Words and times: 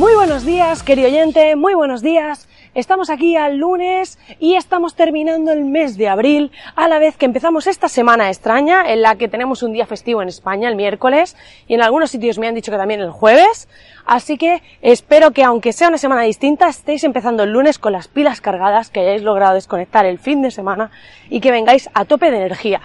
Muy 0.00 0.14
buenos 0.14 0.46
días, 0.46 0.82
querido 0.82 1.08
oyente, 1.08 1.56
muy 1.56 1.74
buenos 1.74 2.00
días. 2.00 2.48
Estamos 2.74 3.10
aquí 3.10 3.36
al 3.36 3.58
lunes 3.58 4.18
y 4.38 4.54
estamos 4.54 4.94
terminando 4.94 5.52
el 5.52 5.66
mes 5.66 5.98
de 5.98 6.08
abril, 6.08 6.52
a 6.74 6.88
la 6.88 6.98
vez 6.98 7.18
que 7.18 7.26
empezamos 7.26 7.66
esta 7.66 7.86
semana 7.86 8.30
extraña, 8.30 8.90
en 8.90 9.02
la 9.02 9.16
que 9.16 9.28
tenemos 9.28 9.62
un 9.62 9.74
día 9.74 9.84
festivo 9.84 10.22
en 10.22 10.28
España, 10.28 10.70
el 10.70 10.74
miércoles, 10.74 11.36
y 11.68 11.74
en 11.74 11.82
algunos 11.82 12.10
sitios 12.10 12.38
me 12.38 12.48
han 12.48 12.54
dicho 12.54 12.72
que 12.72 12.78
también 12.78 13.00
el 13.00 13.10
jueves. 13.10 13.68
Así 14.06 14.38
que 14.38 14.62
espero 14.80 15.32
que 15.32 15.44
aunque 15.44 15.74
sea 15.74 15.88
una 15.88 15.98
semana 15.98 16.22
distinta, 16.22 16.70
estéis 16.70 17.04
empezando 17.04 17.42
el 17.42 17.50
lunes 17.50 17.78
con 17.78 17.92
las 17.92 18.08
pilas 18.08 18.40
cargadas, 18.40 18.88
que 18.88 19.00
hayáis 19.00 19.20
logrado 19.20 19.52
desconectar 19.52 20.06
el 20.06 20.18
fin 20.18 20.40
de 20.40 20.50
semana 20.50 20.90
y 21.28 21.40
que 21.40 21.50
vengáis 21.50 21.90
a 21.92 22.06
tope 22.06 22.30
de 22.30 22.38
energía. 22.38 22.80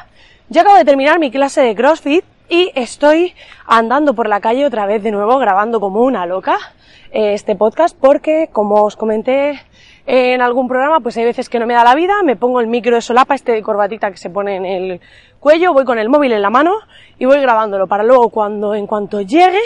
Ya 0.49 0.63
acabo 0.63 0.76
de 0.76 0.84
terminar 0.84 1.18
mi 1.20 1.32
clase 1.32 1.62
de 1.62 1.76
CrossFit 1.76 2.26
y 2.49 2.73
estoy 2.76 3.35
andando 3.66 4.16
por 4.16 4.27
la 4.27 4.41
calle 4.41 4.66
otra 4.66 4.85
vez 4.85 5.02
de 5.02 5.12
nuevo 5.12 5.38
grabando 5.38 5.79
como 5.79 6.02
una 6.02 6.26
loca 6.26 6.57
este 7.16 7.55
podcast 7.55 7.98
porque 7.98 8.50
como 8.52 8.84
os 8.84 8.98
comenté 8.98 9.62
en 10.05 10.42
algún 10.42 10.68
programa 10.68 11.00
pues 11.00 11.16
hay 11.16 11.24
veces 11.24 11.48
que 11.48 11.60
no 11.60 11.66
me 11.66 11.74
da 11.74 11.86
la 11.86 11.96
vida, 11.96 12.14
me 12.26 12.36
pongo 12.36 12.60
el 12.60 12.68
micro 12.68 12.96
de 12.96 13.02
solapa, 13.02 13.35
este 13.35 13.54
de 13.54 13.62
corbatita 13.62 14.12
que 14.12 14.18
se 14.18 14.30
pone 14.30 14.57
en 14.57 14.66
el 14.66 14.99
cuello, 15.40 15.72
voy 15.72 15.85
con 15.85 15.98
el 15.98 16.10
móvil 16.10 16.34
en 16.34 16.41
la 16.41 16.49
mano 16.49 16.74
y 17.18 17.24
voy 17.24 17.40
grabándolo 17.40 17.88
para 17.88 18.04
luego 18.04 18.27
cuando 18.27 18.76
en 18.76 18.85
cuanto 18.85 19.22
llegue 19.22 19.62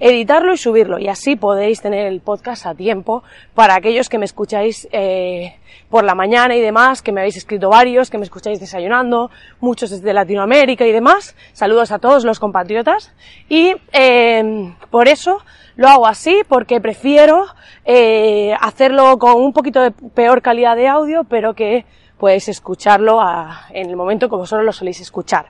editarlo 0.00 0.52
y 0.52 0.56
subirlo 0.56 0.98
y 0.98 1.08
así 1.08 1.36
podéis 1.36 1.80
tener 1.80 2.06
el 2.06 2.20
podcast 2.20 2.66
a 2.66 2.74
tiempo 2.74 3.22
para 3.54 3.74
aquellos 3.74 4.08
que 4.08 4.18
me 4.18 4.24
escucháis 4.24 4.88
eh, 4.90 5.54
por 5.90 6.04
la 6.04 6.14
mañana 6.14 6.56
y 6.56 6.60
demás, 6.60 7.02
que 7.02 7.12
me 7.12 7.20
habéis 7.20 7.36
escrito 7.36 7.68
varios, 7.68 8.10
que 8.10 8.18
me 8.18 8.24
escucháis 8.24 8.58
desayunando, 8.58 9.30
muchos 9.60 9.90
desde 9.90 10.12
Latinoamérica 10.12 10.86
y 10.86 10.92
demás. 10.92 11.36
Saludos 11.52 11.92
a 11.92 11.98
todos 11.98 12.24
los 12.24 12.40
compatriotas 12.40 13.12
y 13.48 13.74
eh, 13.92 14.72
por 14.90 15.06
eso 15.06 15.42
lo 15.76 15.88
hago 15.88 16.06
así 16.06 16.42
porque 16.48 16.80
prefiero 16.80 17.46
eh, 17.84 18.54
hacerlo 18.60 19.18
con 19.18 19.34
un 19.36 19.52
poquito 19.52 19.80
de 19.80 19.90
peor 19.90 20.42
calidad 20.42 20.76
de 20.76 20.88
audio, 20.88 21.24
pero 21.24 21.54
que 21.54 21.84
podéis 22.20 22.48
escucharlo 22.48 23.20
a, 23.20 23.66
en 23.70 23.88
el 23.88 23.96
momento 23.96 24.28
como 24.28 24.46
solo 24.46 24.62
lo 24.62 24.72
soléis 24.72 25.00
escuchar. 25.00 25.46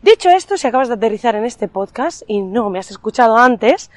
Dicho 0.00 0.30
esto, 0.30 0.56
si 0.56 0.66
acabas 0.66 0.88
de 0.88 0.94
aterrizar 0.94 1.36
en 1.36 1.44
este 1.44 1.68
podcast 1.68 2.22
y 2.26 2.40
no 2.40 2.70
me 2.70 2.78
has 2.78 2.90
escuchado 2.90 3.36
antes, 3.36 3.90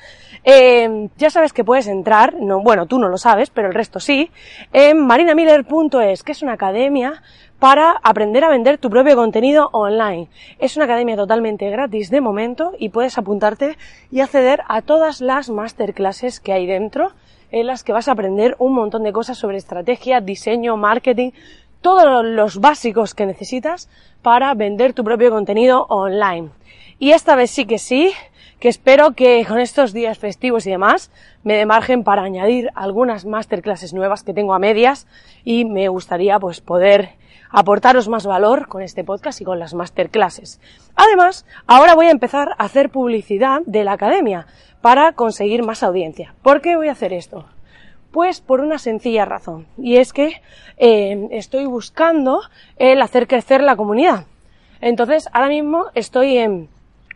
eh, 0.43 1.09
ya 1.17 1.29
sabes 1.29 1.53
que 1.53 1.63
puedes 1.63 1.87
entrar, 1.87 2.35
no, 2.39 2.61
bueno, 2.61 2.85
tú 2.85 2.99
no 2.99 3.09
lo 3.09 3.17
sabes, 3.17 3.49
pero 3.49 3.69
el 3.69 3.73
resto 3.73 3.99
sí, 3.99 4.29
en 4.73 5.05
marinamiller.es, 5.05 6.23
que 6.23 6.31
es 6.31 6.41
una 6.43 6.53
academia 6.53 7.23
para 7.57 7.91
aprender 8.03 8.43
a 8.43 8.49
vender 8.49 8.77
tu 8.77 8.89
propio 8.89 9.15
contenido 9.15 9.69
online. 9.71 10.27
Es 10.59 10.75
una 10.75 10.85
academia 10.85 11.15
totalmente 11.15 11.69
gratis 11.69 12.11
de 12.11 12.21
momento 12.21 12.73
y 12.77 12.89
puedes 12.89 13.17
apuntarte 13.17 13.77
y 14.11 14.19
acceder 14.19 14.61
a 14.67 14.81
todas 14.81 15.21
las 15.21 15.49
masterclasses 15.49 16.39
que 16.39 16.53
hay 16.53 16.67
dentro, 16.67 17.13
en 17.51 17.67
las 17.67 17.83
que 17.83 17.93
vas 17.93 18.07
a 18.07 18.11
aprender 18.11 18.55
un 18.59 18.73
montón 18.73 19.03
de 19.03 19.13
cosas 19.13 19.37
sobre 19.37 19.57
estrategia, 19.57 20.21
diseño, 20.21 20.77
marketing, 20.77 21.31
todos 21.85 22.25
los 22.25 22.59
básicos 22.61 23.13
que 23.13 23.27
necesitas 23.27 23.89
para 24.23 24.51
vender 24.55 24.93
tu 24.93 25.03
propio 25.03 25.29
contenido 25.29 25.85
online. 25.87 26.49
Y 26.97 27.11
esta 27.11 27.35
vez 27.35 27.51
sí 27.51 27.65
que 27.65 27.77
sí, 27.77 28.11
que 28.59 28.69
espero 28.69 29.11
que 29.11 29.45
con 29.47 29.59
estos 29.59 29.93
días 29.93 30.17
festivos 30.17 30.65
y 30.65 30.71
demás 30.71 31.11
me 31.43 31.55
dé 31.55 31.67
margen 31.67 32.03
para 32.03 32.23
añadir 32.23 32.71
algunas 32.73 33.25
masterclasses 33.25 33.93
nuevas 33.93 34.23
que 34.23 34.33
tengo 34.33 34.55
a 34.55 34.59
medias 34.59 35.05
y 35.43 35.65
me 35.65 35.87
gustaría 35.87 36.39
pues 36.39 36.59
poder 36.59 37.09
aportaros 37.51 38.09
más 38.09 38.25
valor 38.25 38.67
con 38.67 38.81
este 38.81 39.03
podcast 39.03 39.39
y 39.41 39.45
con 39.45 39.59
las 39.59 39.75
masterclasses. 39.75 40.59
Además, 40.95 41.45
ahora 41.67 41.93
voy 41.93 42.07
a 42.07 42.11
empezar 42.11 42.55
a 42.57 42.63
hacer 42.63 42.89
publicidad 42.89 43.61
de 43.67 43.83
la 43.83 43.91
academia 43.91 44.47
para 44.81 45.11
conseguir 45.11 45.61
más 45.61 45.83
audiencia. 45.83 46.33
¿Por 46.41 46.61
qué 46.61 46.77
voy 46.77 46.87
a 46.87 46.93
hacer 46.93 47.13
esto? 47.13 47.45
Pues 48.15 48.39
por 48.39 48.61
una 48.61 48.79
sencilla 48.79 49.25
razón, 49.25 49.67
y 49.77 49.97
es 49.97 50.13
que 50.13 50.41
eh, 50.77 51.27
estoy 51.31 51.65
buscando 51.65 52.39
el 52.77 53.01
hacer 53.01 53.27
crecer 53.27 53.61
la 53.61 53.75
comunidad. 53.75 54.23
Entonces, 54.79 55.27
ahora 55.33 55.49
mismo 55.49 55.87
estoy 55.95 56.37
en, 56.37 56.69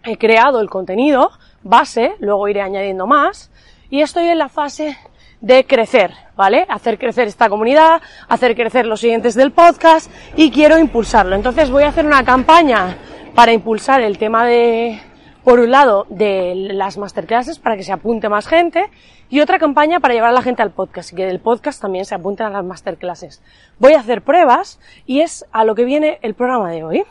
he 0.03 0.17
creado 0.17 0.59
el 0.59 0.69
contenido 0.69 1.31
base, 1.63 2.15
luego 2.19 2.49
iré 2.49 2.61
añadiendo 2.61 3.07
más, 3.07 3.49
y 3.89 4.01
estoy 4.01 4.25
en 4.25 4.39
la 4.39 4.49
fase 4.49 4.97
de 5.39 5.65
crecer, 5.65 6.11
¿vale? 6.35 6.65
Hacer 6.67 6.99
crecer 6.99 7.29
esta 7.29 7.47
comunidad, 7.47 8.01
hacer 8.27 8.53
crecer 8.53 8.85
los 8.85 8.99
siguientes 8.99 9.35
del 9.35 9.53
podcast 9.53 10.11
y 10.35 10.51
quiero 10.51 10.77
impulsarlo. 10.77 11.33
Entonces 11.33 11.71
voy 11.71 11.83
a 11.83 11.87
hacer 11.87 12.05
una 12.05 12.25
campaña 12.25 12.97
para 13.35 13.53
impulsar 13.53 14.01
el 14.01 14.17
tema 14.17 14.45
de, 14.45 14.99
por 15.43 15.59
un 15.59 15.71
lado, 15.71 16.05
de 16.09 16.53
las 16.55 16.97
masterclasses 16.97 17.59
para 17.59 17.77
que 17.77 17.83
se 17.83 17.93
apunte 17.93 18.29
más 18.29 18.47
gente 18.47 18.89
y 19.29 19.39
otra 19.39 19.59
campaña 19.59 19.99
para 19.99 20.13
llevar 20.13 20.31
a 20.31 20.33
la 20.33 20.41
gente 20.41 20.61
al 20.61 20.71
podcast 20.71 21.13
y 21.13 21.15
que 21.15 21.25
del 21.25 21.39
podcast 21.39 21.81
también 21.81 22.05
se 22.05 22.15
apunten 22.15 22.47
a 22.47 22.49
las 22.49 22.65
masterclasses. 22.65 23.41
Voy 23.77 23.93
a 23.93 23.99
hacer 23.99 24.21
pruebas 24.21 24.79
y 25.05 25.21
es 25.21 25.45
a 25.51 25.63
lo 25.63 25.75
que 25.75 25.85
viene 25.85 26.19
el 26.21 26.33
programa 26.33 26.71
de 26.71 26.83
hoy. 26.83 27.03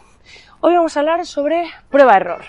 Hoy 0.61 0.75
vamos 0.75 0.97
a 0.97 1.01
hablar 1.01 1.25
sobre 1.25 1.65
prueba-error, 1.91 2.43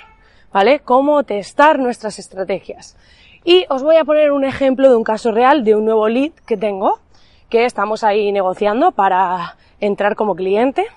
¿vale? 0.51 0.79
Cómo 0.79 1.23
testar 1.23 1.79
nuestras 1.79 2.19
estrategias. 2.19 2.97
Y 3.45 3.65
os 3.69 3.83
voy 3.83 3.95
a 3.95 4.03
poner 4.03 4.31
un 4.31 4.43
ejemplo 4.43 4.89
de 4.89 4.95
un 4.95 5.03
caso 5.03 5.31
real 5.31 5.63
de 5.63 5.75
un 5.75 5.85
nuevo 5.85 6.09
lead 6.09 6.31
que 6.45 6.57
tengo, 6.57 6.99
que 7.49 7.65
estamos 7.65 8.03
ahí 8.03 8.31
negociando 8.31 8.91
para 8.91 9.55
entrar 9.79 10.15
como 10.15 10.35
cliente. 10.35 10.87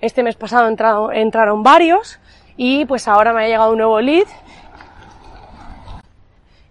Este 0.00 0.22
mes 0.22 0.36
pasado 0.36 0.68
entraron, 0.68 1.14
entraron 1.14 1.62
varios 1.62 2.18
y 2.56 2.84
pues 2.84 3.08
ahora 3.08 3.32
me 3.32 3.44
ha 3.44 3.48
llegado 3.48 3.72
un 3.72 3.78
nuevo 3.78 4.00
lead 4.00 4.26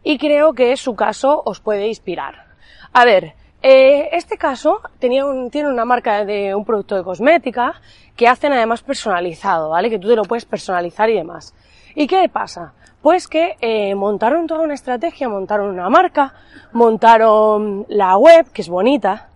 y 0.03 0.17
creo 0.17 0.53
que 0.53 0.75
su 0.77 0.95
caso 0.95 1.41
os 1.45 1.59
puede 1.59 1.87
inspirar. 1.87 2.45
A 2.91 3.05
ver, 3.05 3.33
eh, 3.61 4.09
este 4.11 4.37
caso 4.37 4.81
tenía 4.99 5.23
tiene 5.49 5.69
una 5.69 5.85
marca 5.85 6.25
de 6.25 6.53
un 6.53 6.65
producto 6.65 6.95
de 6.95 7.03
cosmética 7.03 7.81
que 8.15 8.27
hacen 8.27 8.51
además 8.51 8.83
personalizado, 8.83 9.69
¿vale? 9.69 9.89
Que 9.89 9.99
tú 9.99 10.09
te 10.09 10.15
lo 10.15 10.23
puedes 10.23 10.45
personalizar 10.45 11.09
y 11.09 11.15
demás. 11.15 11.55
¿Y 11.95 12.07
qué 12.07 12.27
pasa? 12.29 12.73
Pues 13.01 13.27
que 13.27 13.55
eh, 13.61 13.95
montaron 13.95 14.47
toda 14.47 14.61
una 14.61 14.73
estrategia, 14.73 15.29
montaron 15.29 15.69
una 15.69 15.89
marca, 15.89 16.33
montaron 16.73 17.85
la 17.89 18.17
web, 18.17 18.51
que 18.51 18.61
es 18.61 18.69
bonita, 18.69 19.27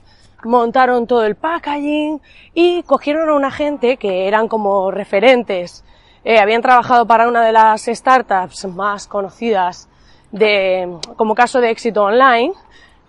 montaron 0.43 1.07
todo 1.07 1.25
el 1.25 1.35
packaging 1.35 2.21
y 2.53 2.83
cogieron 2.83 3.29
a 3.29 3.33
una 3.33 3.51
gente 3.51 3.97
que 3.97 4.27
eran 4.27 4.47
como 4.47 4.91
referentes, 4.91 5.83
eh, 6.27 6.39
habían 6.39 6.61
trabajado 6.61 7.07
para 7.07 7.25
una 7.29 7.41
de 7.41 7.53
las 7.53 7.85
startups 7.85 8.65
más 8.65 9.07
conocidas 9.07 9.87
de, 10.29 10.97
como 11.15 11.35
caso 11.35 11.61
de 11.61 11.69
éxito 11.69 12.03
online, 12.03 12.51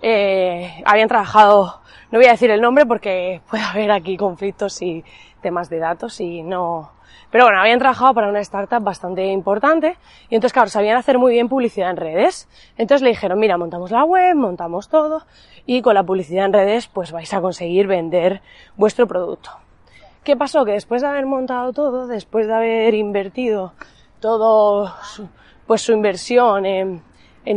eh, 0.01 0.85
habían 0.85 1.09
trabajado, 1.09 1.81
no 2.13 2.21
voy 2.21 2.29
a 2.29 2.31
decir 2.31 2.53
el 2.53 2.61
nombre 2.61 2.87
porque 2.87 3.43
puede 3.51 3.65
haber 3.65 3.91
aquí 3.91 4.17
conflictos 4.17 4.81
y 4.83 5.05
temas 5.43 5.69
de 5.69 5.81
datos 5.81 6.21
y 6.21 6.45
no, 6.45 6.93
pero 7.33 7.47
bueno, 7.47 7.61
habían 7.61 7.81
trabajado 7.81 8.15
para 8.15 8.29
una 8.29 8.39
startup 8.39 8.85
bastante 8.85 9.27
importante 9.27 9.97
y 10.31 10.37
entonces 10.37 10.53
claro, 10.53 10.69
sabían 10.69 10.97
hacer 10.97 11.19
muy 11.19 11.33
bien 11.33 11.49
publicidad 11.49 11.91
en 11.91 11.97
redes. 11.97 12.49
Entonces 12.77 13.03
le 13.03 13.09
dijeron, 13.09 13.41
mira, 13.41 13.59
montamos 13.59 13.91
la 13.91 14.05
web, 14.05 14.37
montamos 14.37 14.89
todo 14.89 15.25
y 15.67 15.83
con 15.83 15.95
la 15.95 16.05
publicidad 16.05 16.45
en 16.45 16.53
redes 16.53 16.87
pues 16.87 17.11
vais 17.11 17.35
a 17.35 17.41
conseguir 17.41 17.89
vender 17.89 18.43
vuestro 18.77 19.09
producto. 19.09 19.51
¿Qué 20.29 20.37
pasó? 20.37 20.63
Que 20.63 20.73
después 20.73 21.01
de 21.01 21.09
haber 21.09 21.25
montado 21.25 21.73
todo, 21.73 22.07
después 22.07 22.47
de 22.47 22.53
haber 22.53 22.93
invertido 22.93 23.73
todo 24.21 24.95
su, 25.03 25.27
pues 25.67 25.81
su 25.81 25.93
inversión 25.93 26.67
en, 26.67 27.03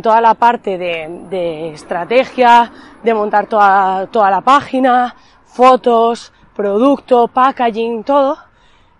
toda 0.01 0.21
la 0.21 0.35
parte 0.35 0.77
de, 0.77 1.25
de 1.29 1.73
estrategia, 1.73 2.71
de 3.03 3.13
montar 3.13 3.47
toda, 3.47 4.07
toda 4.07 4.31
la 4.31 4.39
página, 4.39 5.13
fotos, 5.43 6.31
producto, 6.55 7.27
packaging, 7.27 8.05
todo, 8.05 8.37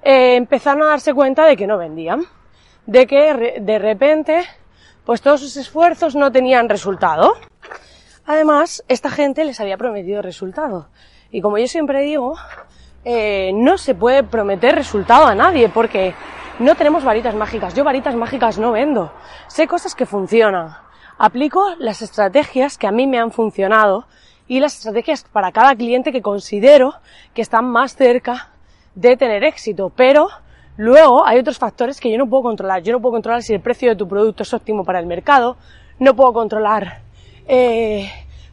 eh, 0.02 0.36
empezaron 0.36 0.84
a 0.84 0.88
darse 0.88 1.14
cuenta 1.14 1.46
de 1.46 1.56
que 1.56 1.66
no 1.66 1.78
vendían, 1.78 2.26
de 2.86 3.08
que 3.08 3.56
de 3.62 3.80
repente, 3.80 4.44
pues 5.06 5.22
todos 5.22 5.40
sus 5.40 5.56
esfuerzos 5.56 6.14
no 6.14 6.30
tenían 6.30 6.68
resultado. 6.68 7.36
Además, 8.26 8.84
esta 8.90 9.10
gente 9.10 9.46
les 9.46 9.62
había 9.62 9.78
prometido 9.78 10.22
resultado. 10.22 10.90
Y 11.32 11.40
como 11.40 11.58
yo 11.58 11.68
siempre 11.68 12.02
digo, 12.02 12.36
eh, 13.04 13.52
no 13.54 13.78
se 13.78 13.96
puede 13.96 14.24
prometer 14.24 14.76
resultado 14.76 15.26
a 15.26 15.36
nadie 15.36 15.70
porque 15.70 16.14
no 16.60 16.76
tenemos 16.76 17.04
varitas 17.04 17.36
mágicas. 17.36 17.74
Yo 17.74 17.84
varitas 17.84 18.16
mágicas 18.16 18.60
no 18.60 18.72
vendo. 18.72 19.12
Sé 19.48 19.68
cosas 19.68 19.96
que 19.96 20.06
funcionan. 20.06 20.76
Aplico 21.18 21.76
las 21.80 22.02
estrategias 22.02 22.78
que 22.78 22.88
a 22.88 22.92
mí 22.92 23.08
me 23.08 23.20
han 23.20 23.32
funcionado 23.32 24.06
y 24.48 24.60
las 24.60 24.76
estrategias 24.76 25.24
para 25.24 25.52
cada 25.52 25.76
cliente 25.76 26.12
que 26.12 26.22
considero 26.22 26.96
que 27.34 27.42
están 27.42 27.66
más 27.66 27.96
cerca 27.96 28.50
de 28.96 29.18
tener 29.18 29.44
éxito. 29.44 29.92
Pero 29.96 30.28
luego 30.78 31.26
hay 31.26 31.40
otros 31.40 31.58
factores 31.58 32.00
que 32.00 32.12
yo 32.12 32.18
no 32.18 32.28
puedo 32.28 32.44
controlar. 32.44 32.84
Yo 32.84 32.94
no 32.94 33.02
puedo 33.02 33.14
controlar 33.14 33.44
si 33.44 33.54
el 33.54 33.62
precio 33.62 33.90
de 33.90 33.96
tu 33.96 34.08
producto 34.08 34.44
es 34.44 34.54
óptimo 34.54 34.84
para 34.84 35.00
el 35.00 35.06
mercado, 35.06 35.58
no 36.00 36.16
puedo 36.16 36.34
controlar 36.34 37.02
eh, 37.48 38.10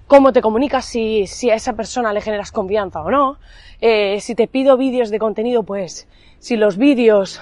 cómo 0.09 0.33
te 0.33 0.41
comunicas, 0.41 0.87
si, 0.87 1.51
a 1.51 1.55
esa 1.55 1.75
persona 1.75 2.13
le 2.13 2.23
generas 2.23 2.51
confianza 2.51 3.03
o 3.03 3.11
no. 3.11 3.37
Eh, 3.81 4.19
si 4.21 4.35
te 4.35 4.49
pido 4.49 4.77
vídeos 4.77 5.11
de 5.11 5.19
contenido, 5.19 5.63
pues 5.63 6.09
si 6.39 6.57
los 6.57 6.79
vídeos, 6.79 7.41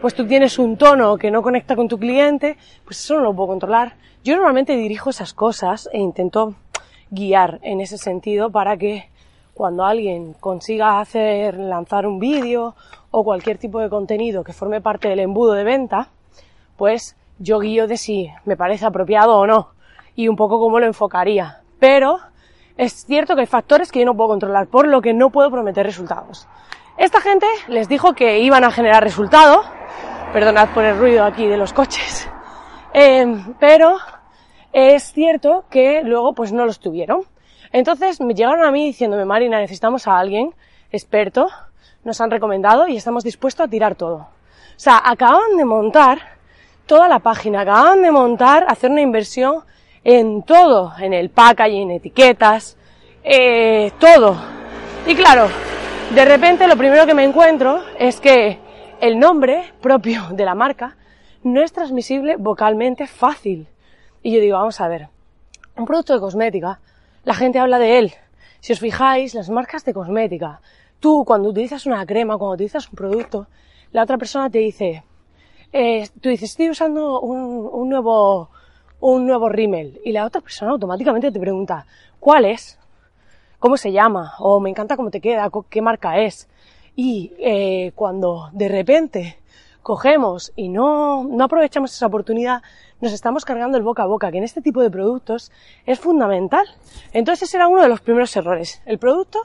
pues 0.00 0.14
tú 0.14 0.26
tienes 0.26 0.58
un 0.58 0.78
tono 0.78 1.18
que 1.18 1.30
no 1.30 1.42
conecta 1.42 1.76
con 1.76 1.88
tu 1.88 1.98
cliente, 1.98 2.56
pues 2.84 3.04
eso 3.04 3.16
no 3.16 3.20
lo 3.20 3.36
puedo 3.36 3.48
controlar. 3.48 3.96
Yo 4.24 4.34
normalmente 4.34 4.76
dirijo 4.76 5.10
esas 5.10 5.34
cosas 5.34 5.88
e 5.92 5.98
intento 5.98 6.54
guiar 7.10 7.60
en 7.62 7.80
ese 7.80 7.98
sentido 7.98 8.50
para 8.50 8.78
que 8.78 9.10
cuando 9.52 9.84
alguien 9.84 10.32
consiga 10.40 11.00
hacer, 11.00 11.58
lanzar 11.58 12.06
un 12.06 12.18
vídeo 12.18 12.74
o 13.10 13.24
cualquier 13.24 13.58
tipo 13.58 13.78
de 13.78 13.90
contenido 13.90 14.42
que 14.42 14.54
forme 14.54 14.80
parte 14.80 15.08
del 15.08 15.20
embudo 15.20 15.52
de 15.52 15.64
venta, 15.64 16.08
pues 16.78 17.14
yo 17.38 17.60
guío 17.60 17.86
de 17.86 17.98
si 17.98 18.30
me 18.46 18.56
parece 18.56 18.86
apropiado 18.86 19.36
o 19.36 19.46
no 19.46 19.68
y 20.14 20.28
un 20.28 20.36
poco 20.36 20.58
cómo 20.58 20.80
lo 20.80 20.86
enfocaría. 20.86 21.60
Pero 21.78 22.18
es 22.76 23.04
cierto 23.04 23.34
que 23.34 23.42
hay 23.42 23.46
factores 23.46 23.90
que 23.90 24.00
yo 24.00 24.06
no 24.06 24.16
puedo 24.16 24.30
controlar, 24.30 24.66
por 24.66 24.86
lo 24.86 25.00
que 25.00 25.14
no 25.14 25.30
puedo 25.30 25.50
prometer 25.50 25.86
resultados. 25.86 26.46
Esta 26.98 27.20
gente 27.20 27.46
les 27.68 27.88
dijo 27.88 28.14
que 28.14 28.40
iban 28.40 28.64
a 28.64 28.70
generar 28.70 29.02
resultado, 29.02 29.62
perdonad 30.32 30.70
por 30.70 30.84
el 30.84 30.98
ruido 30.98 31.24
aquí 31.24 31.46
de 31.46 31.56
los 31.56 31.72
coches, 31.72 32.28
eh, 32.94 33.26
pero 33.60 33.98
es 34.72 35.12
cierto 35.12 35.64
que 35.70 36.02
luego 36.02 36.32
pues 36.34 36.52
no 36.52 36.64
los 36.64 36.80
tuvieron. 36.80 37.22
Entonces 37.72 38.20
me 38.20 38.34
llegaron 38.34 38.64
a 38.64 38.70
mí 38.70 38.86
diciéndome, 38.86 39.24
Marina, 39.24 39.58
necesitamos 39.58 40.06
a 40.06 40.18
alguien 40.18 40.54
experto, 40.90 41.48
nos 42.04 42.20
han 42.20 42.30
recomendado 42.30 42.88
y 42.88 42.96
estamos 42.96 43.24
dispuestos 43.24 43.66
a 43.66 43.68
tirar 43.68 43.94
todo. 43.94 44.16
O 44.16 44.78
sea, 44.78 45.00
acaban 45.04 45.56
de 45.56 45.64
montar 45.64 46.18
toda 46.86 47.08
la 47.08 47.18
página, 47.18 47.62
acaban 47.62 48.02
de 48.02 48.10
montar, 48.10 48.66
hacer 48.68 48.90
una 48.90 49.00
inversión 49.00 49.64
en 50.08 50.44
todo, 50.44 50.92
en 51.00 51.12
el 51.12 51.30
packaging, 51.30 51.90
en 51.90 51.96
etiquetas, 51.96 52.78
eh, 53.24 53.90
todo. 53.98 54.36
Y 55.04 55.16
claro, 55.16 55.48
de 56.14 56.24
repente 56.24 56.68
lo 56.68 56.76
primero 56.76 57.06
que 57.06 57.14
me 57.14 57.24
encuentro 57.24 57.82
es 57.98 58.20
que 58.20 58.60
el 59.00 59.18
nombre 59.18 59.72
propio 59.82 60.28
de 60.30 60.44
la 60.44 60.54
marca 60.54 60.96
no 61.42 61.60
es 61.60 61.72
transmisible 61.72 62.36
vocalmente 62.36 63.08
fácil. 63.08 63.66
Y 64.22 64.30
yo 64.32 64.40
digo, 64.40 64.58
vamos 64.58 64.80
a 64.80 64.86
ver, 64.86 65.08
un 65.76 65.86
producto 65.86 66.14
de 66.14 66.20
cosmética, 66.20 66.78
la 67.24 67.34
gente 67.34 67.58
habla 67.58 67.80
de 67.80 67.98
él. 67.98 68.12
Si 68.60 68.72
os 68.72 68.78
fijáis, 68.78 69.34
las 69.34 69.50
marcas 69.50 69.84
de 69.84 69.92
cosmética, 69.92 70.60
tú 71.00 71.24
cuando 71.26 71.48
utilizas 71.48 71.84
una 71.84 72.06
crema, 72.06 72.38
cuando 72.38 72.54
utilizas 72.54 72.88
un 72.88 72.94
producto, 72.94 73.48
la 73.90 74.04
otra 74.04 74.18
persona 74.18 74.50
te 74.50 74.58
dice, 74.58 75.02
eh, 75.72 76.08
tú 76.20 76.28
dices, 76.28 76.50
estoy 76.50 76.70
usando 76.70 77.20
un, 77.20 77.68
un 77.72 77.88
nuevo 77.88 78.50
un 79.14 79.24
nuevo 79.24 79.48
rímel 79.48 80.00
y 80.04 80.10
la 80.10 80.24
otra 80.24 80.40
persona 80.40 80.72
automáticamente 80.72 81.30
te 81.30 81.38
pregunta 81.38 81.86
¿cuál 82.18 82.44
es? 82.44 82.76
¿Cómo 83.60 83.76
se 83.76 83.92
llama? 83.92 84.34
O 84.40 84.58
me 84.58 84.68
encanta 84.68 84.96
cómo 84.96 85.10
te 85.10 85.20
queda, 85.20 85.48
qué 85.70 85.80
marca 85.80 86.18
es. 86.18 86.48
Y 86.96 87.32
eh, 87.38 87.92
cuando 87.94 88.50
de 88.52 88.68
repente 88.68 89.38
cogemos 89.82 90.52
y 90.56 90.68
no, 90.68 91.22
no 91.22 91.44
aprovechamos 91.44 91.94
esa 91.94 92.06
oportunidad, 92.06 92.62
nos 93.00 93.12
estamos 93.12 93.44
cargando 93.44 93.78
el 93.78 93.84
boca 93.84 94.02
a 94.02 94.06
boca, 94.06 94.32
que 94.32 94.38
en 94.38 94.44
este 94.44 94.60
tipo 94.60 94.82
de 94.82 94.90
productos 94.90 95.52
es 95.86 96.00
fundamental. 96.00 96.66
Entonces 97.12 97.48
ese 97.48 97.58
era 97.58 97.68
uno 97.68 97.82
de 97.82 97.88
los 97.88 98.00
primeros 98.00 98.36
errores. 98.36 98.82
El 98.86 98.98
producto 98.98 99.38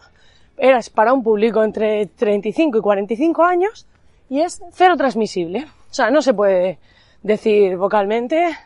era 0.57 0.79
para 0.93 1.13
un 1.13 1.21
público 1.21 1.63
entre 1.63 2.07
35 2.07 2.79
y 2.79 2.81
45 2.81 3.43
años 3.43 3.85
y 4.27 4.41
es 4.41 4.59
cero 4.71 4.97
transmisible. 4.97 5.67
O 5.91 5.93
sea, 5.93 6.09
no 6.09 6.23
se 6.23 6.33
puede 6.33 6.79
decir 7.21 7.77
vocalmente 7.77 8.57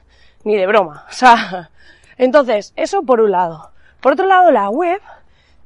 ni 0.45 0.55
de 0.55 0.67
broma. 0.67 1.05
O 1.09 1.13
sea, 1.13 1.69
entonces, 2.17 2.71
eso 2.77 3.03
por 3.03 3.19
un 3.19 3.31
lado. 3.31 3.71
Por 4.01 4.13
otro 4.13 4.25
lado, 4.25 4.51
la 4.51 4.69
web 4.69 5.01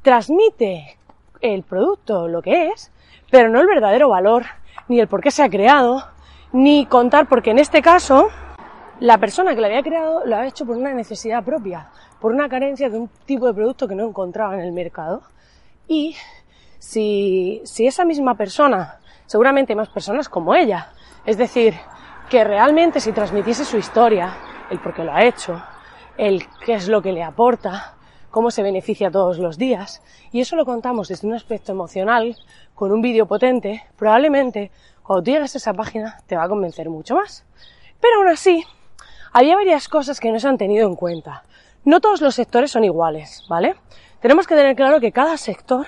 transmite 0.02 0.98
el 1.42 1.64
producto, 1.64 2.28
lo 2.28 2.42
que 2.42 2.70
es, 2.70 2.92
pero 3.30 3.50
no 3.50 3.62
el 3.62 3.68
verdadero 3.68 4.10
valor, 4.10 4.46
ni 4.88 5.00
el 5.00 5.08
por 5.08 5.22
qué 5.22 5.30
se 5.30 5.44
ha 5.44 5.50
creado, 5.50 6.04
ni 6.52 6.86
contar, 6.88 7.28
porque 7.28 7.52
en 7.52 7.60
este 7.60 7.82
caso, 7.82 8.30
la 9.00 9.18
persona 9.20 9.54
que 9.54 9.62
lo 9.62 9.68
había 9.68 9.84
creado 9.84 10.26
lo 10.26 10.36
ha 10.36 10.48
hecho 10.48 10.66
por 10.66 10.76
una 10.76 10.94
necesidad 10.94 11.44
propia, 11.44 11.90
por 12.20 12.32
una 12.32 12.50
carencia 12.50 12.90
de 12.90 12.98
un 12.98 13.10
tipo 13.26 13.46
de 13.46 13.54
producto 13.54 13.88
que 13.88 13.96
no 13.96 14.08
encontraba 14.08 14.56
en 14.56 14.62
el 14.62 14.72
mercado. 14.72 15.22
Y 15.88 16.16
si, 16.80 17.62
si 17.66 17.86
esa 17.86 18.06
misma 18.06 18.36
persona, 18.36 19.00
seguramente 19.26 19.76
más 19.76 19.90
personas 19.90 20.28
como 20.28 20.56
ella, 20.56 20.92
es 21.26 21.38
decir, 21.38 21.76
que 22.30 22.44
realmente 22.44 23.00
si 23.00 23.12
transmitiese 23.12 23.66
su 23.66 23.78
historia, 23.78 24.34
el 24.70 24.80
por 24.80 24.94
qué 24.94 25.04
lo 25.04 25.14
ha 25.14 25.24
hecho, 25.24 25.62
el 26.18 26.44
qué 26.66 26.74
es 26.74 26.88
lo 26.88 27.02
que 27.02 27.12
le 27.12 27.24
aporta, 27.24 27.96
cómo 28.32 28.52
se 28.52 28.64
beneficia 28.64 29.10
todos 29.12 29.40
los 29.40 29.58
días, 29.58 30.02
y 30.32 30.42
eso 30.42 30.56
lo 30.56 30.66
contamos 30.66 31.08
desde 31.08 31.28
un 31.28 31.34
aspecto 31.34 31.72
emocional, 31.72 32.36
con 32.76 32.92
un 32.92 33.02
vídeo 33.02 33.26
potente, 33.26 33.84
probablemente 33.98 34.72
cuando 35.02 35.24
tú 35.24 35.32
llegues 35.32 35.56
a 35.56 35.58
esa 35.58 35.74
página 35.74 36.20
te 36.28 36.36
va 36.36 36.44
a 36.44 36.50
convencer 36.50 36.90
mucho 36.90 37.16
más. 37.16 37.46
Pero 38.00 38.18
aún 38.18 38.28
así, 38.28 38.64
había 39.34 39.56
varias 39.56 39.88
cosas 39.88 40.20
que 40.20 40.32
no 40.32 40.40
se 40.40 40.48
han 40.48 40.58
tenido 40.58 40.88
en 40.88 40.96
cuenta. 40.96 41.44
No 41.84 42.00
todos 42.00 42.22
los 42.22 42.36
sectores 42.36 42.72
son 42.72 42.84
iguales, 42.84 43.44
¿vale? 43.50 43.76
Tenemos 44.22 44.46
que 44.46 44.56
tener 44.56 44.76
claro 44.76 45.00
que 45.00 45.12
cada 45.12 45.38
sector 45.38 45.88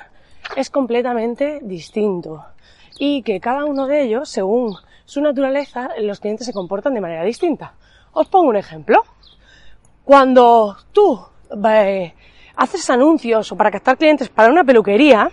es 0.55 0.69
completamente 0.69 1.59
distinto 1.61 2.45
y 2.97 3.23
que 3.23 3.39
cada 3.39 3.65
uno 3.65 3.87
de 3.87 4.01
ellos, 4.01 4.29
según 4.29 4.75
su 5.05 5.21
naturaleza, 5.21 5.89
los 5.99 6.19
clientes 6.19 6.47
se 6.47 6.53
comportan 6.53 6.93
de 6.93 7.01
manera 7.01 7.23
distinta. 7.23 7.73
Os 8.13 8.27
pongo 8.27 8.49
un 8.49 8.57
ejemplo. 8.57 9.03
Cuando 10.03 10.75
tú 10.91 11.19
eh, 11.65 12.13
haces 12.55 12.89
anuncios 12.89 13.51
o 13.51 13.55
para 13.55 13.71
captar 13.71 13.97
clientes 13.97 14.29
para 14.29 14.51
una 14.51 14.63
peluquería, 14.63 15.31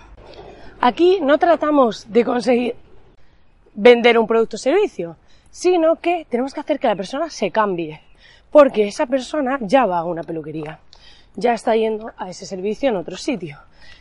aquí 0.81 1.19
no 1.21 1.39
tratamos 1.39 2.07
de 2.11 2.25
conseguir 2.25 2.77
vender 3.75 4.19
un 4.19 4.27
producto 4.27 4.57
o 4.57 4.59
servicio, 4.59 5.17
sino 5.51 5.97
que 5.97 6.27
tenemos 6.29 6.55
que 6.55 6.61
hacer 6.61 6.79
que 6.79 6.87
la 6.87 6.97
persona 6.97 7.31
se 7.31 7.51
cambie, 7.51 8.01
porque 8.51 8.87
esa 8.87 9.07
persona 9.07 9.59
ya 9.61 9.87
va 9.87 9.99
a 9.99 10.05
una 10.05 10.23
peluquería, 10.23 10.79
ya 11.35 11.55
está 11.55 11.75
yendo 11.75 12.13
a 12.17 12.31
ese 12.31 12.47
servicio 12.47 12.91
en 12.91 12.97
otro 12.97 13.17
sitio. 13.17 13.59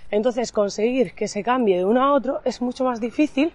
Entonces 0.09 0.51
conseguir 0.51 1.13
que 1.13 1.27
se 1.27 1.43
cambie 1.43 1.77
de 1.77 1.85
uno 1.85 2.03
a 2.03 2.13
otro 2.13 2.41
es 2.45 2.61
mucho 2.61 2.83
más 2.83 2.99
difícil 3.01 3.51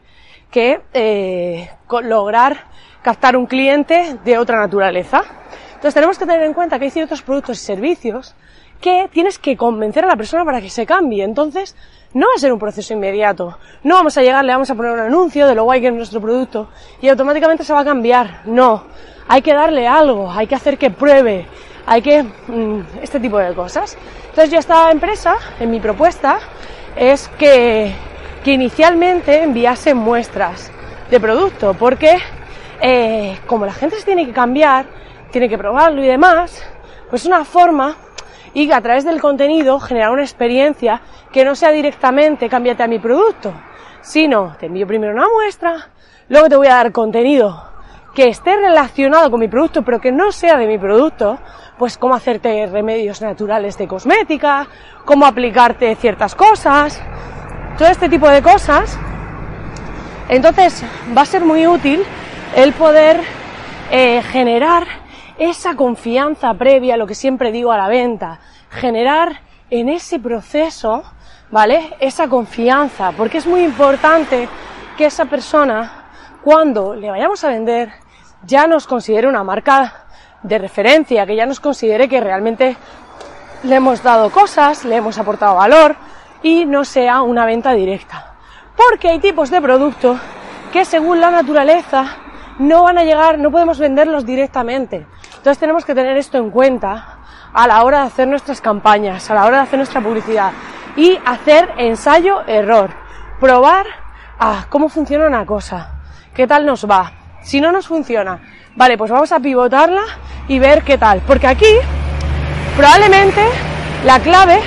que 0.50 0.80
eh, 0.92 1.70
lograr 2.02 2.64
captar 3.02 3.36
un 3.36 3.46
cliente 3.46 4.18
de 4.24 4.38
otra 4.38 4.58
naturaleza. 4.58 5.22
Entonces 5.74 5.94
tenemos 5.94 6.18
que 6.18 6.26
tener 6.26 6.42
en 6.42 6.54
cuenta 6.54 6.78
que 6.78 6.84
hay 6.84 6.90
ciertos 6.90 7.22
productos 7.22 7.60
y 7.60 7.64
servicios 7.64 8.34
que 8.80 9.08
tienes 9.12 9.38
que 9.38 9.56
convencer 9.56 10.04
a 10.04 10.08
la 10.08 10.16
persona 10.16 10.44
para 10.44 10.60
que 10.60 10.68
se 10.68 10.84
cambie. 10.84 11.24
Entonces, 11.24 11.74
no 12.14 12.26
va 12.26 12.32
a 12.36 12.38
ser 12.38 12.52
un 12.52 12.58
proceso 12.58 12.92
inmediato. 12.92 13.56
No 13.84 13.94
vamos 13.94 14.18
a 14.18 14.22
llegar, 14.22 14.44
le 14.44 14.52
vamos 14.52 14.70
a 14.70 14.74
poner 14.74 14.92
un 14.92 15.00
anuncio 15.00 15.46
de 15.46 15.54
lo 15.54 15.64
guay 15.64 15.80
que 15.80 15.86
es 15.86 15.94
nuestro 15.94 16.20
producto 16.20 16.68
y 17.00 17.08
automáticamente 17.08 17.64
se 17.64 17.72
va 17.72 17.80
a 17.80 17.84
cambiar. 17.84 18.42
No. 18.44 18.84
Hay 19.28 19.40
que 19.40 19.54
darle 19.54 19.86
algo, 19.86 20.30
hay 20.30 20.46
que 20.46 20.56
hacer 20.56 20.76
que 20.76 20.90
pruebe, 20.90 21.46
hay 21.86 22.02
que... 22.02 22.22
Mm, 22.22 22.80
este 23.02 23.20
tipo 23.20 23.38
de 23.38 23.54
cosas. 23.54 23.96
Entonces 24.28 24.50
yo 24.50 24.58
esta 24.58 24.90
empresa, 24.90 25.36
en 25.60 25.70
mi 25.70 25.80
propuesta, 25.80 26.38
es 26.96 27.28
que, 27.38 27.92
que 28.44 28.52
inicialmente 28.52 29.42
enviase 29.42 29.94
muestras 29.94 30.70
de 31.10 31.20
producto, 31.20 31.74
porque 31.74 32.18
eh, 32.80 33.38
como 33.46 33.66
la 33.66 33.72
gente 33.72 33.96
se 33.96 34.04
tiene 34.04 34.26
que 34.26 34.32
cambiar, 34.32 34.86
tiene 35.30 35.48
que 35.48 35.58
probarlo 35.58 36.02
y 36.02 36.06
demás, 36.06 36.62
pues 37.10 37.26
una 37.26 37.44
forma 37.44 37.96
y 38.54 38.70
a 38.70 38.80
través 38.80 39.04
del 39.04 39.20
contenido 39.20 39.80
generar 39.80 40.10
una 40.10 40.22
experiencia 40.22 41.00
que 41.32 41.44
no 41.44 41.54
sea 41.54 41.70
directamente 41.70 42.48
cámbiate 42.48 42.82
a 42.82 42.88
mi 42.88 42.98
producto, 42.98 43.52
sino 44.02 44.56
te 44.58 44.66
envío 44.66 44.86
primero 44.86 45.12
una 45.12 45.28
muestra, 45.28 45.90
luego 46.28 46.48
te 46.48 46.56
voy 46.56 46.66
a 46.66 46.76
dar 46.76 46.92
contenido 46.92 47.71
que 48.14 48.28
esté 48.28 48.56
relacionado 48.56 49.30
con 49.30 49.40
mi 49.40 49.48
producto, 49.48 49.82
pero 49.82 50.00
que 50.00 50.12
no 50.12 50.32
sea 50.32 50.56
de 50.56 50.66
mi 50.66 50.78
producto, 50.78 51.38
pues 51.78 51.96
cómo 51.98 52.14
hacerte 52.14 52.66
remedios 52.66 53.22
naturales 53.22 53.78
de 53.78 53.88
cosmética, 53.88 54.66
cómo 55.04 55.26
aplicarte 55.26 55.94
ciertas 55.96 56.34
cosas, 56.34 57.00
todo 57.78 57.88
este 57.88 58.08
tipo 58.08 58.28
de 58.28 58.42
cosas. 58.42 58.98
Entonces 60.28 60.84
va 61.16 61.22
a 61.22 61.26
ser 61.26 61.44
muy 61.44 61.66
útil 61.66 62.04
el 62.54 62.72
poder 62.72 63.20
eh, 63.90 64.22
generar 64.22 64.86
esa 65.38 65.74
confianza 65.74 66.54
previa, 66.54 66.96
lo 66.96 67.06
que 67.06 67.14
siempre 67.14 67.50
digo 67.50 67.72
a 67.72 67.78
la 67.78 67.88
venta, 67.88 68.40
generar 68.70 69.40
en 69.70 69.88
ese 69.88 70.18
proceso, 70.18 71.02
¿vale? 71.50 71.94
Esa 71.98 72.28
confianza, 72.28 73.12
porque 73.12 73.38
es 73.38 73.46
muy 73.46 73.62
importante 73.62 74.48
que 74.96 75.06
esa 75.06 75.24
persona, 75.24 76.04
cuando 76.44 76.94
le 76.94 77.10
vayamos 77.10 77.42
a 77.42 77.48
vender, 77.48 78.01
ya 78.44 78.66
nos 78.66 78.86
considere 78.86 79.28
una 79.28 79.44
marca 79.44 80.04
de 80.42 80.58
referencia, 80.58 81.26
que 81.26 81.36
ya 81.36 81.46
nos 81.46 81.60
considere 81.60 82.08
que 82.08 82.20
realmente 82.20 82.76
le 83.62 83.76
hemos 83.76 84.02
dado 84.02 84.30
cosas, 84.30 84.84
le 84.84 84.96
hemos 84.96 85.18
aportado 85.18 85.56
valor 85.56 85.96
y 86.42 86.64
no 86.66 86.84
sea 86.84 87.22
una 87.22 87.46
venta 87.46 87.72
directa. 87.72 88.34
Porque 88.76 89.08
hay 89.08 89.20
tipos 89.20 89.50
de 89.50 89.60
productos 89.60 90.18
que 90.72 90.84
según 90.84 91.20
la 91.20 91.30
naturaleza 91.30 92.16
no 92.58 92.84
van 92.84 92.98
a 92.98 93.04
llegar, 93.04 93.38
no 93.38 93.50
podemos 93.50 93.78
venderlos 93.78 94.26
directamente. 94.26 95.06
Entonces 95.36 95.58
tenemos 95.58 95.84
que 95.84 95.94
tener 95.94 96.16
esto 96.16 96.38
en 96.38 96.50
cuenta 96.50 97.18
a 97.52 97.66
la 97.66 97.84
hora 97.84 98.00
de 98.00 98.06
hacer 98.06 98.28
nuestras 98.28 98.60
campañas, 98.60 99.30
a 99.30 99.34
la 99.34 99.44
hora 99.44 99.58
de 99.58 99.62
hacer 99.64 99.78
nuestra 99.78 100.00
publicidad 100.00 100.52
y 100.96 101.18
hacer 101.24 101.72
ensayo-error. 101.76 102.90
Probar 103.40 103.86
a 104.38 104.66
cómo 104.68 104.88
funciona 104.88 105.26
una 105.26 105.44
cosa, 105.46 105.90
qué 106.34 106.46
tal 106.46 106.66
nos 106.66 106.88
va. 106.88 107.21
Si 107.42 107.60
no 107.60 107.72
nos 107.72 107.86
funciona, 107.88 108.40
vale, 108.76 108.96
pues 108.96 109.10
vamos 109.10 109.32
a 109.32 109.40
pivotarla 109.40 110.02
y 110.48 110.58
ver 110.58 110.82
qué 110.82 110.96
tal. 110.96 111.20
Porque 111.26 111.46
aquí, 111.46 111.74
probablemente, 112.76 113.42
la 114.04 114.20
clave, 114.20 114.60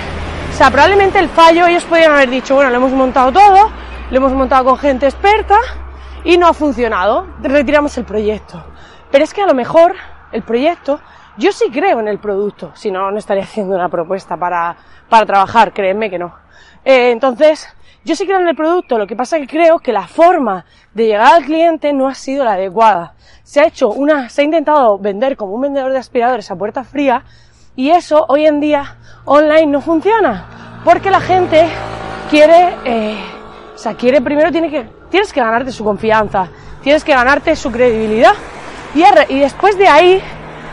o 0.50 0.53
sea, 0.53 0.70
probablemente 0.70 1.20
el 1.20 1.29
fallo, 1.29 1.67
ellos 1.67 1.84
podrían 1.86 2.12
haber 2.12 2.29
dicho, 2.29 2.55
bueno, 2.55 2.70
lo 2.70 2.77
hemos 2.77 2.91
montado 2.91 3.32
todo, 3.32 3.72
lo 4.12 4.17
hemos 4.17 4.34
montado 4.34 4.65
con 4.65 4.77
gente 4.77 5.05
experta 5.05 5.58
y 6.24 6.38
no 6.38 6.48
ha 6.48 6.53
funcionado, 6.53 7.27
retiramos 7.41 7.98
el 7.98 8.05
proyecto. 8.05 8.63
Pero 9.12 9.24
es 9.24 9.34
que 9.34 9.41
a 9.41 9.46
lo 9.46 9.53
mejor 9.53 9.96
el 10.32 10.44
proyecto, 10.44 11.00
yo 11.38 11.51
sí 11.51 11.70
creo 11.72 12.00
en 12.00 12.08
el 12.08 12.20
producto, 12.20 12.72
si 12.75 12.91
no, 12.91 13.10
no 13.12 13.17
estaría 13.17 13.44
haciendo 13.46 13.75
una 13.75 13.89
propuesta 13.89 14.38
para, 14.38 14.75
para 15.10 15.25
trabajar, 15.25 15.74
créeme 15.74 16.10
que 16.10 16.20
no. 16.20 16.36
Eh, 16.84 17.12
entonces, 17.12 17.75
yo 18.05 18.15
sí 18.15 18.27
creo 18.27 18.39
en 18.39 18.47
el 18.47 18.55
producto, 18.55 19.00
lo 19.00 19.07
que 19.07 19.15
pasa 19.15 19.38
es 19.38 19.41
que 19.41 19.57
creo 19.57 19.79
que 19.79 19.91
la 19.91 20.07
forma 20.07 20.63
de 20.93 21.07
llegar 21.07 21.33
al 21.33 21.43
cliente 21.43 21.91
no 21.91 22.07
ha 22.07 22.13
sido 22.13 22.45
la 22.45 22.53
adecuada. 22.53 23.15
Se 23.41 23.59
ha 23.59 23.65
hecho 23.65 23.89
una, 23.89 24.29
se 24.29 24.41
ha 24.41 24.45
intentado 24.45 25.00
vender 25.00 25.35
como 25.35 25.55
un 25.55 25.62
vendedor 25.62 25.91
de 25.91 25.97
aspiradores 25.97 26.51
a 26.51 26.55
puerta 26.55 26.83
fría 26.83 27.24
y 27.75 27.89
eso 27.89 28.24
hoy 28.29 28.45
en 28.45 28.59
día 28.59 28.97
online 29.25 29.65
no 29.65 29.81
funciona 29.81 30.81
porque 30.83 31.09
la 31.09 31.19
gente 31.19 31.67
quiere, 32.29 32.75
eh, 32.85 33.17
o 33.74 33.77
sea, 33.77 33.95
quiere 33.95 34.21
primero 34.21 34.51
tiene 34.51 34.69
que, 34.69 34.88
tienes 35.09 35.33
que 35.33 35.39
ganarte 35.39 35.71
su 35.71 35.83
confianza, 35.83 36.47
tienes 36.83 37.03
que 37.03 37.12
ganarte 37.12 37.55
su 37.55 37.71
credibilidad 37.71 38.33
y, 38.93 39.03
y 39.33 39.39
después 39.39 39.79
de 39.79 39.88
ahí, 39.88 40.21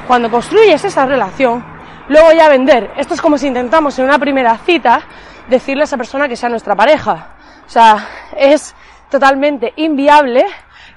cuando 0.07 0.31
construyes 0.31 0.85
esa 0.85 1.07
relación, 1.07 1.65
luego 2.09 2.31
ya 2.33 2.51
vender. 2.51 2.91
Esto 2.99 3.15
es 3.15 3.23
como 3.23 3.39
si 3.39 3.47
intentamos 3.47 3.99
en 3.99 4.05
una 4.05 4.19
primera 4.19 4.59
cita 4.59 5.01
decirle 5.53 5.83
a 5.83 5.85
esa 5.85 5.97
persona 5.97 6.29
que 6.29 6.37
sea 6.37 6.49
nuestra 6.49 6.75
pareja. 6.75 7.29
O 7.65 7.71
sea, 7.71 8.09
es 8.37 8.75
totalmente 9.11 9.73
inviable 9.77 10.45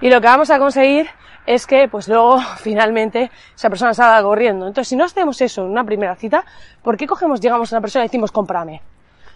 y 0.01 0.09
lo 0.09 0.19
que 0.19 0.27
vamos 0.27 0.49
a 0.49 0.57
conseguir 0.57 1.07
es 1.45 1.67
que 1.67 1.87
pues 1.87 2.07
luego 2.07 2.39
finalmente 2.57 3.29
esa 3.55 3.69
persona 3.69 3.93
salga 3.93 4.23
corriendo. 4.23 4.67
Entonces, 4.67 4.89
si 4.89 4.95
no 4.95 5.03
hacemos 5.03 5.39
eso 5.41 5.61
en 5.61 5.71
una 5.71 5.83
primera 5.83 6.15
cita, 6.15 6.43
¿por 6.81 6.97
qué 6.97 7.05
cogemos, 7.05 7.39
llegamos 7.39 7.71
a 7.71 7.75
una 7.75 7.81
persona 7.81 8.05
y 8.05 8.07
decimos 8.07 8.31
cómprame? 8.31 8.81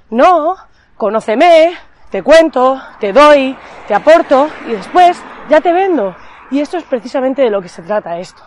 No, 0.10 0.56
conóceme, 0.98 1.78
te 2.10 2.24
cuento, 2.24 2.82
te 3.00 3.14
doy, 3.14 3.56
te 3.88 3.94
aporto 3.94 4.50
y 4.68 4.72
después 4.72 5.22
ya 5.50 5.62
te 5.62 5.72
vendo. 5.72 6.16
Y 6.52 6.60
esto 6.62 6.78
es 6.78 6.84
precisamente 6.84 7.44
de 7.44 7.52
lo 7.52 7.62
que 7.62 7.70
se 7.70 7.84
trata 7.84 8.18
esto. 8.18 8.42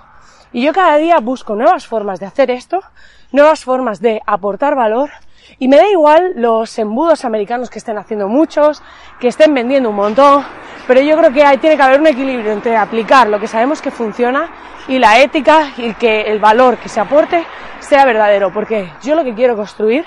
Y 0.52 0.62
yo 0.64 0.72
cada 0.72 0.96
día 0.96 1.18
busco 1.20 1.54
nuevas 1.54 1.86
formas 1.86 2.18
de 2.20 2.26
hacer 2.26 2.50
esto, 2.50 2.82
nuevas 3.32 3.64
formas 3.64 4.00
de 4.00 4.20
aportar 4.26 4.74
valor 4.76 5.10
y 5.58 5.68
me 5.68 5.76
da 5.76 5.88
igual 5.88 6.32
los 6.36 6.78
embudos 6.78 7.24
americanos 7.24 7.70
que 7.70 7.78
estén 7.78 7.98
haciendo 7.98 8.28
muchos, 8.28 8.82
que 9.18 9.28
estén 9.28 9.54
vendiendo 9.54 9.90
un 9.90 9.96
montón, 9.96 10.44
pero 10.86 11.00
yo 11.00 11.16
creo 11.16 11.32
que 11.32 11.44
hay, 11.44 11.58
tiene 11.58 11.76
que 11.76 11.82
haber 11.82 12.00
un 12.00 12.06
equilibrio 12.06 12.52
entre 12.52 12.76
aplicar 12.76 13.28
lo 13.28 13.40
que 13.40 13.46
sabemos 13.46 13.80
que 13.80 13.90
funciona 13.90 14.50
y 14.88 14.98
la 14.98 15.20
ética 15.20 15.72
y 15.76 15.94
que 15.94 16.22
el 16.22 16.38
valor 16.38 16.78
que 16.78 16.88
se 16.88 17.00
aporte 17.00 17.44
sea 17.80 18.04
verdadero, 18.04 18.52
porque 18.52 18.92
yo 19.02 19.14
lo 19.14 19.24
que 19.24 19.34
quiero 19.34 19.56
construir 19.56 20.04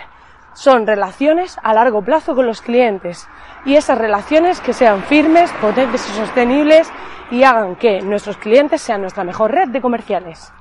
son 0.54 0.88
relaciones 0.88 1.58
a 1.64 1.74
largo 1.74 2.02
plazo 2.02 2.36
con 2.36 2.46
los 2.46 2.62
clientes 2.62 3.28
y 3.66 3.76
esas 3.76 3.98
relaciones 3.98 4.62
que 4.62 4.74
sean 4.74 5.04
firmes, 5.04 5.52
potentes 5.62 6.08
y 6.10 6.14
sostenibles 6.14 6.90
y 7.32 7.44
hagan 7.44 7.76
que 7.76 8.02
nuestros 8.02 8.38
clientes 8.38 8.82
sean 8.82 9.02
nuestra 9.02 9.24
mejor 9.24 9.52
red 9.52 9.70
de 9.70 9.82
comerciales. 9.82 10.52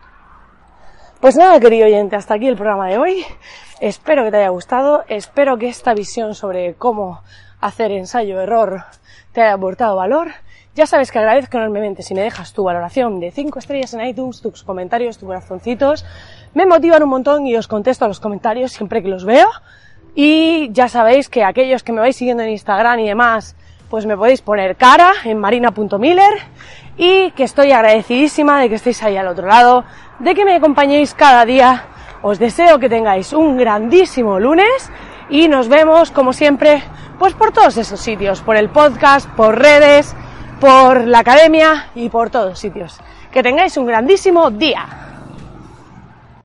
Pues 1.25 1.37
nada, 1.37 1.59
querido 1.59 1.87
oyente, 1.87 2.17
hasta 2.17 2.35
aquí 2.35 2.49
el 2.49 2.55
programa 2.55 2.87
de 2.87 2.99
hoy. 2.99 3.25
Espero 3.81 4.25
que 4.25 4.31
te 4.31 4.37
haya 4.37 4.51
gustado, 4.51 5.05
espero 5.09 5.57
que 5.57 5.69
esta 5.69 5.95
visión 5.95 6.35
sobre 6.35 6.75
cómo 6.75 7.23
hacer 7.63 7.93
ensayo-error 7.93 8.85
te 9.33 9.41
haya 9.41 9.55
aportado 9.55 9.97
valor. 9.97 10.33
Ya 10.75 10.85
sabes 10.85 11.11
que 11.11 11.19
agradezco 11.19 11.57
enormemente 11.57 12.03
si 12.03 12.13
me 12.13 12.21
dejas 12.21 12.53
tu 12.53 12.65
valoración 12.65 13.21
de 13.21 13.31
5 13.31 13.59
estrellas 13.59 13.95
en 13.95 14.05
iTunes, 14.05 14.43
tus 14.43 14.63
comentarios, 14.65 15.17
tus 15.17 15.27
corazoncitos. 15.27 16.05
Me 16.53 16.67
motivan 16.67 17.03
un 17.03 17.09
montón 17.09 17.47
y 17.47 17.57
os 17.57 17.69
contesto 17.69 18.05
a 18.05 18.09
los 18.09 18.21
comentarios 18.21 18.73
siempre 18.73 19.03
que 19.03 19.09
los 19.09 19.25
veo. 19.25 19.49
Y 20.15 20.71
ya 20.73 20.91
sabéis 20.91 21.31
que 21.31 21.43
aquellos 21.43 21.83
que 21.83 21.93
me 21.93 22.01
vais 22.01 22.15
siguiendo 22.15 22.43
en 22.43 22.51
Instagram 22.51 22.99
y 22.99 23.09
demás, 23.09 23.57
pues 23.89 24.05
me 24.05 24.15
podéis 24.15 24.43
poner 24.43 24.77
cara 24.77 25.13
en 25.25 25.39
marina.miller 25.39 26.35
y 26.97 27.31
que 27.33 27.45
estoy 27.45 27.73
agradecidísima 27.73 28.61
de 28.61 28.69
que 28.69 28.77
estéis 28.77 29.03
ahí 29.03 29.17
al 29.17 29.29
otro 29.29 29.47
lado, 29.47 29.85
de 30.19 30.35
que 30.35 30.45
me 30.45 30.55
acompañéis 30.55 31.15
cada 31.15 31.45
día. 31.45 31.87
Os 32.23 32.39
deseo 32.39 32.79
que 32.79 32.89
tengáis 32.89 33.33
un 33.33 33.57
grandísimo 33.57 34.41
lunes 34.41 34.91
y 35.29 35.49
nos 35.49 35.69
vemos 35.69 36.11
como 36.11 36.33
siempre 36.33 36.83
pues 37.19 37.35
por 37.35 37.53
todos 37.53 37.77
esos 37.77 38.01
sitios, 38.01 38.41
por 38.41 38.57
el 38.57 38.69
podcast, 38.71 39.29
por 39.31 39.59
redes, 39.59 40.15
por 40.61 41.07
la 41.07 41.21
academia 41.21 41.91
y 41.95 42.09
por 42.09 42.31
todos 42.31 42.59
sitios. 42.59 42.99
Que 43.31 43.43
tengáis 43.43 43.77
un 43.77 43.87
grandísimo 43.87 44.51
día. 44.51 44.87